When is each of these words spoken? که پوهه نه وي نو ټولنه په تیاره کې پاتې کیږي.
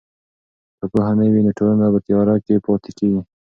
که 0.79 0.85
پوهه 0.91 1.13
نه 1.19 1.25
وي 1.31 1.41
نو 1.45 1.51
ټولنه 1.57 1.85
په 1.93 1.99
تیاره 2.05 2.35
کې 2.45 2.63
پاتې 2.65 2.91
کیږي. 2.97 3.21